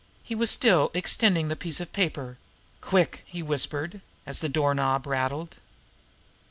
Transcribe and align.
He 0.23 0.33
was 0.33 0.49
still 0.49 0.89
extending 0.95 1.47
the 1.47 1.55
piece 1.55 1.79
of 1.79 1.93
paper. 1.93 2.39
"Quick!" 2.81 3.21
he 3.27 3.43
whispered, 3.43 4.01
as 4.25 4.39
the 4.39 4.49
door 4.49 4.73
knob 4.73 5.05
rattled. 5.05 5.57